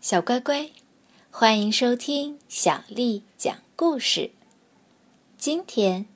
[0.00, 0.70] 小乖乖，
[1.30, 4.30] 欢迎收听小丽讲故事。
[5.36, 6.06] 今天，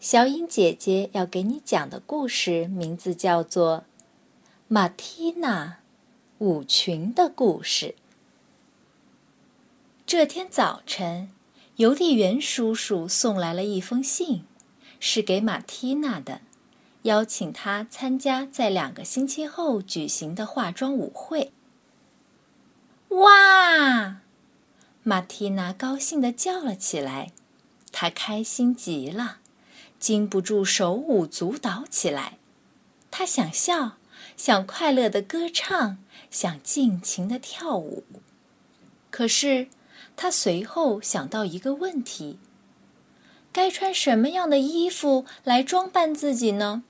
[0.00, 3.78] 小颖姐姐要给你讲的故事名字叫做
[4.66, 5.78] 《马蒂娜
[6.38, 7.86] 舞裙的故事》。
[10.04, 11.30] 这天早晨，
[11.76, 14.42] 邮递员叔叔送来了一封信，
[14.98, 16.40] 是给马蒂娜的，
[17.02, 21.52] 邀请她参加在两个星期后举行的化妆舞会。
[23.08, 24.16] 哇！
[25.02, 27.32] 马蒂娜高兴地叫了起来，
[27.90, 29.38] 她开心极了，
[29.98, 32.38] 禁不住手舞足蹈起来。
[33.10, 33.96] 她想笑，
[34.36, 35.98] 想快乐地歌唱，
[36.30, 38.04] 想尽情地跳舞。
[39.10, 39.68] 可是，
[40.14, 42.38] 她随后想到一个问题：
[43.50, 46.84] 该穿什么样的衣服来装扮自己呢？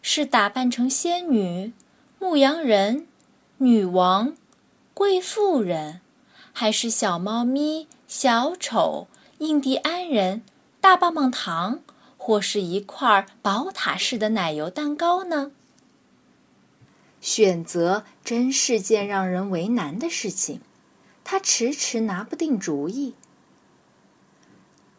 [0.00, 1.72] 是打扮成仙女、
[2.20, 3.06] 牧羊人、
[3.58, 4.36] 女王？
[4.94, 6.00] 贵妇人，
[6.52, 10.42] 还是小猫咪、小丑、印第安人、
[10.80, 11.80] 大棒棒糖，
[12.18, 15.52] 或是一块宝塔式的奶油蛋糕呢？
[17.20, 20.60] 选择真是件让人为难的事情，
[21.24, 23.14] 他迟迟拿不定主意。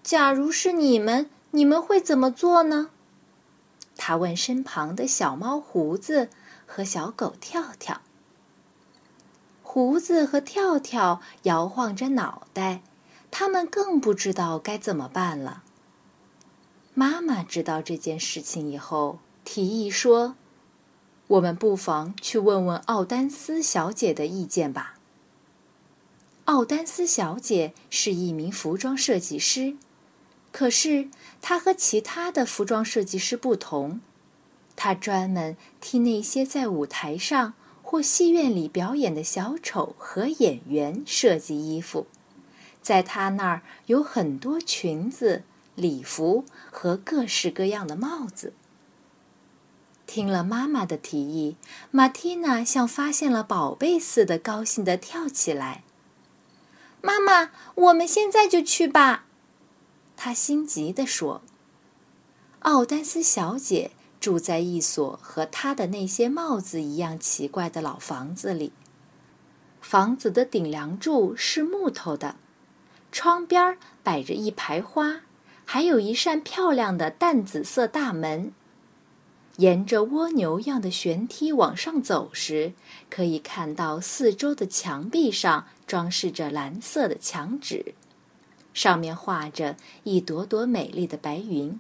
[0.02, 2.90] 假如是你们，你们会怎么做呢？
[3.96, 6.30] 他问身旁的小猫胡子
[6.66, 8.02] 和小狗跳跳。
[9.74, 12.84] 胡子和跳跳摇晃着脑袋，
[13.32, 15.64] 他们更不知道该怎么办了。
[16.94, 20.36] 妈妈知道这件事情以后，提议说
[21.26, 25.00] ：“我们不妨去问问奥丹斯小姐的意见吧。”
[26.46, 29.76] 奥丹斯小姐是一名服装设计师，
[30.52, 31.10] 可是
[31.42, 34.02] 她和其他的服装设计师不同，
[34.76, 37.56] 她专门替那些在舞台上。
[37.84, 42.08] 或戏院里表演的小丑和演员设计衣服，
[42.82, 45.44] 在他那儿有很多裙子、
[45.76, 48.54] 礼服和各式各样的帽子。
[50.08, 51.56] 听了妈妈的提议，
[51.92, 55.84] 马蒂娜像发现了宝贝似的，高兴地跳起来。
[57.02, 59.26] 妈妈，我们现在就去吧！
[60.16, 61.42] 她心急地说。
[62.60, 63.92] 奥丹斯小姐。
[64.24, 68.72] 住在一所和他的那些帽子一样奇怪的老房子里。
[69.82, 72.38] 房子的顶梁柱是木头的，
[73.12, 75.24] 窗边摆着一排花，
[75.66, 78.54] 还有一扇漂亮的淡紫色大门。
[79.58, 82.72] 沿着蜗牛样的旋梯往上走时，
[83.10, 87.94] 可以看到四周的墙壁上装饰着蓝色的墙纸，
[88.74, 89.76] 上面画着
[90.06, 91.78] 一朵朵美丽的白云。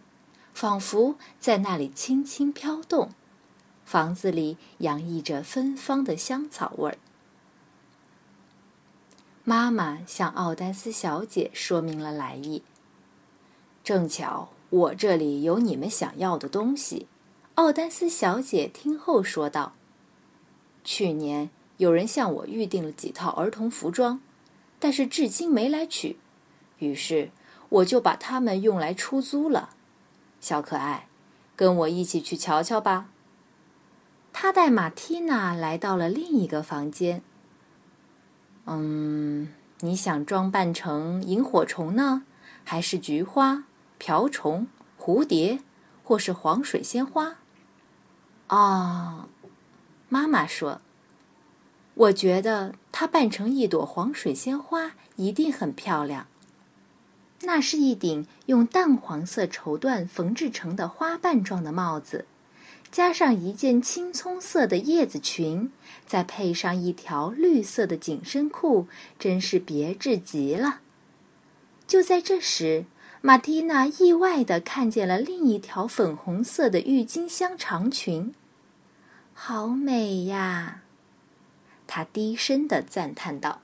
[0.53, 3.09] 仿佛在那里轻轻飘动，
[3.83, 6.97] 房子里洋溢着芬芳的香草味儿。
[9.43, 12.63] 妈妈向奥丹斯小姐说明了来意。
[13.83, 17.07] 正巧我这里有你们想要的东西。
[17.55, 19.73] 奥丹斯小姐听后说道
[20.85, 24.21] ：“去年有人向我预定了几套儿童服装，
[24.79, 26.17] 但是至今没来取，
[26.79, 27.31] 于是
[27.69, 29.75] 我就把它们用来出租了。”
[30.43, 31.07] 小可爱，
[31.55, 33.07] 跟我一起去瞧瞧吧。
[34.33, 37.23] 他带马蒂娜来到了另一个房间。
[38.65, 42.23] 嗯，你想装扮成萤火虫呢，
[42.65, 43.63] 还是菊花、
[43.97, 44.67] 瓢虫、
[44.99, 45.59] 蝴蝶，
[46.03, 47.37] 或是黄水仙花？
[48.47, 49.29] 啊，
[50.09, 50.81] 妈妈说，
[51.93, 56.27] 我觉得她扮成一朵黄水仙花一定很漂亮。
[57.45, 62.25] 那是一顶用淡黄色绸缎缝制成的花瓣状的帽子，
[62.91, 65.71] 加上一件青葱色的叶子裙，
[66.05, 68.87] 再配上一条绿色的紧身裤，
[69.19, 70.79] 真是别致极了。
[71.85, 72.85] 就在这时，
[73.21, 78.33] 马蒂娜意外地看见了另一条粉红色的郁金香长裙，
[79.33, 80.81] 好美呀！
[81.85, 83.61] 她低声地赞叹道。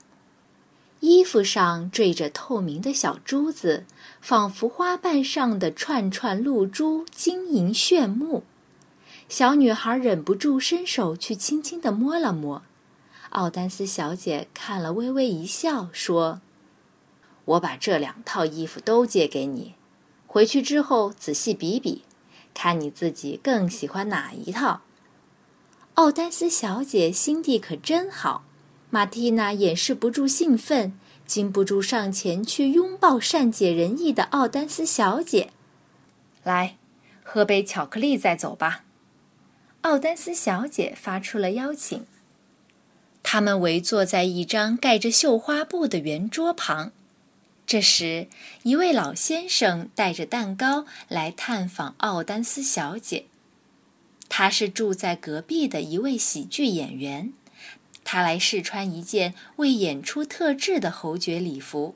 [1.00, 3.84] 衣服上缀着透明的小珠子，
[4.20, 8.44] 仿佛花瓣上的串串露珠晶莹炫目。
[9.26, 12.62] 小女孩忍不住伸手去轻轻地摸了摸。
[13.30, 16.40] 奥丹斯小姐看了，微微一笑，说
[17.46, 19.74] ：“我把这两套衣服都借给你，
[20.26, 22.02] 回去之后仔细比比，
[22.52, 24.82] 看你自己更喜欢哪一套。”
[25.94, 28.44] 奥丹斯小姐心地可真好。
[28.90, 30.92] 马蒂娜掩饰不住兴奋，
[31.24, 35.50] 禁不住上前去拥抱善解人意的奥丹斯小姐。
[36.42, 36.76] 来，
[37.22, 38.84] 喝杯巧克力再走吧。
[39.82, 42.04] 奥丹斯小姐发出了邀请。
[43.22, 46.90] 他们围坐在一张盖着绣花布的圆桌旁。
[47.64, 48.26] 这时，
[48.64, 53.26] 一位老先生带着蛋糕来探访奥丹斯小姐。
[54.28, 57.32] 他是住在隔壁的一位喜剧演员，
[58.12, 61.94] 他来试穿一件为演出特制的侯爵礼服。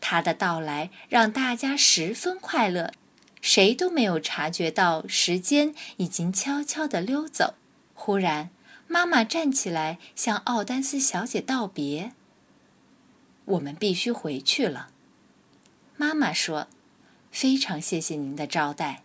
[0.00, 2.94] 他的到来让大家十分快乐，
[3.42, 7.52] 谁都没有察觉到时间已经悄悄地溜走。
[7.92, 8.48] 忽然，
[8.88, 12.12] 妈妈站起来向奥丹斯小姐道别。
[13.44, 14.88] 我们必须回去了，
[15.98, 16.68] 妈妈说
[17.30, 19.02] ：“非常谢谢您的招待。”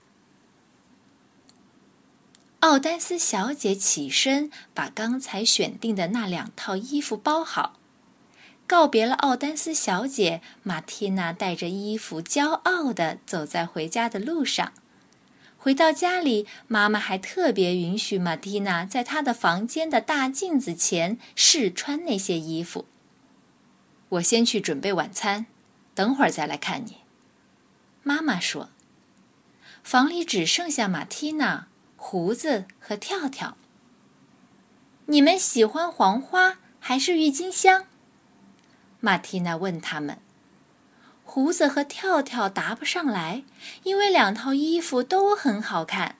[2.61, 7.77] 奥丹斯小姐起身，把刚才选定的那两套衣服包好，
[8.65, 10.41] 告别了奥丹斯小姐。
[10.63, 14.73] 马蒂娜带着衣服，骄傲地走在回家的路上。
[15.59, 22.85] 回到家里，妈妈还特别允许马蒂娜在她的房间的大镜子前试穿那些衣服。
[24.09, 25.45] 我先去准备晚餐，
[25.93, 26.97] 等会儿再来看你。”
[28.01, 28.71] 妈妈说。
[29.83, 31.67] 房里只剩下马蒂娜、
[31.97, 33.57] 胡子和跳跳。
[35.07, 37.85] 你们喜欢黄花还是郁金香？
[39.01, 40.19] 马蒂娜问他们。
[41.25, 43.43] 胡子和跳跳答不上来，
[43.83, 46.15] 因为两套衣服都很好看。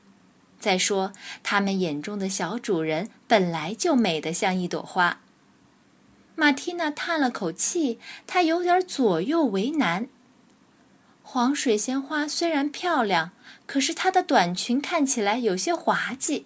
[0.59, 1.13] 再说，
[1.43, 5.21] 他们眼中的小主人本来就美得像一朵花。
[6.35, 10.09] 马蒂娜叹了口气，她有点左右为难。
[11.29, 13.31] 黄水仙花虽然漂亮，
[13.65, 16.45] 可是她的短裙看起来有些滑稽。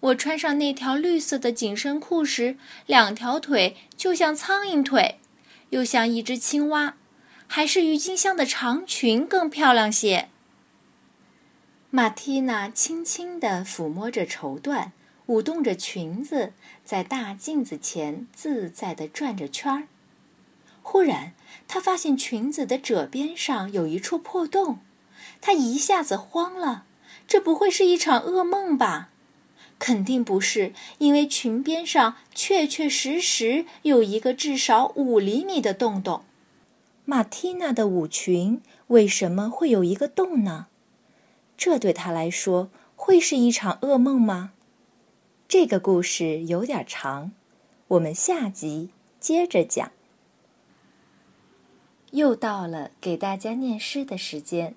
[0.00, 2.56] 我穿上那条绿色的紧身裤时，
[2.86, 5.20] 两条腿就像苍蝇腿，
[5.68, 6.96] 又像一只青蛙，
[7.46, 10.30] 还是郁金香的长裙更漂亮些。
[11.90, 14.92] 马蒂娜轻轻地抚摸着绸缎。
[15.26, 19.82] 舞动着裙子，在大镜子前自在地转着圈儿。
[20.92, 21.34] 忽然，
[21.68, 24.80] 她发现裙子的褶边上有一处破洞，
[25.40, 26.84] 她一下子慌了。
[27.28, 29.10] 这不会是一场噩梦吧？
[29.78, 36.24] 肯定不是，因为裙边上确确实实有一个至少五厘米的洞洞。
[37.04, 40.66] 马蒂娜的舞裙为什么会有一个洞呢？
[41.56, 44.50] 这对她来说会是一场噩梦吗？
[45.46, 47.30] 这个故事有点长，
[47.86, 48.90] 我们下集
[49.20, 49.92] 接着讲。
[52.12, 54.74] 又到了给大家念诗的时间，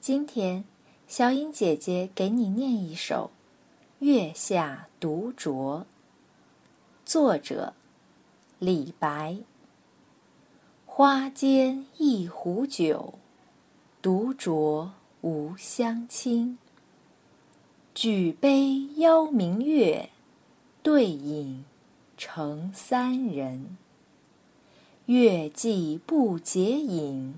[0.00, 0.64] 今天
[1.08, 3.32] 小颖姐姐给你念一首
[4.04, 5.80] 《月下独酌》，
[7.04, 7.74] 作者
[8.60, 9.38] 李白。
[10.84, 13.14] 花间一壶酒，
[14.00, 14.90] 独酌
[15.22, 16.58] 无相亲。
[17.92, 20.10] 举杯邀明月，
[20.82, 21.64] 对影
[22.16, 23.76] 成三人。
[25.06, 27.36] 月既不解饮，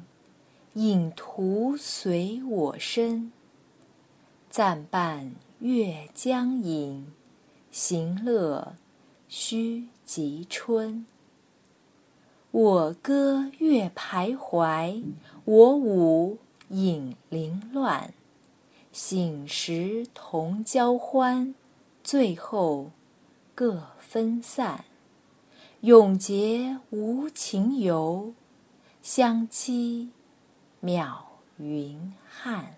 [0.72, 3.30] 影徒随我身。
[4.48, 7.12] 暂伴月将影，
[7.70, 8.74] 行乐
[9.28, 11.04] 须及春。
[12.52, 15.04] 我歌月徘徊，
[15.44, 16.38] 我舞
[16.68, 18.14] 影零乱。
[18.90, 21.54] 醒时同交欢，
[22.02, 22.92] 醉后
[23.54, 24.86] 各分散。
[25.82, 28.34] 永结无情游，
[29.00, 30.08] 相期
[30.82, 31.18] 邈
[31.56, 32.74] 云汉。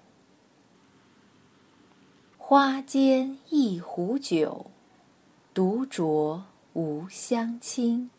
[2.37, 4.67] 花间一壶酒，
[5.55, 6.43] 独酌
[6.75, 8.11] 无相亲。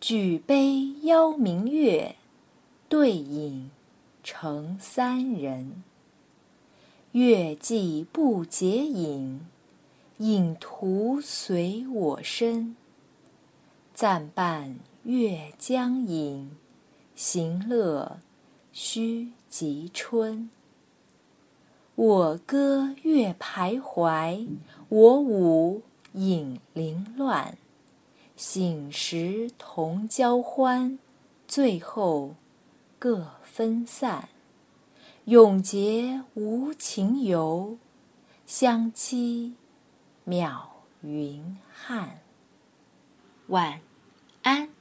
[0.00, 2.16] 举杯邀明月，
[2.88, 3.70] 对影
[4.24, 5.84] 成三人。
[7.12, 9.46] 月既不解饮，
[10.18, 12.74] 影徒随我身。
[13.94, 16.56] 暂伴月将影，
[17.14, 18.18] 行乐
[18.72, 20.50] 须及春。
[21.94, 24.48] 我歌月徘徊，
[24.88, 25.82] 我舞
[26.14, 27.56] 影零乱。
[28.34, 30.98] 醒时同交欢，
[31.46, 32.34] 醉后
[32.98, 34.28] 各分散。
[35.26, 37.78] 永结无情游，
[38.44, 39.54] 相期
[40.26, 40.62] 邈
[41.02, 42.23] 云汉。
[43.46, 43.80] 晚
[44.42, 44.73] 安。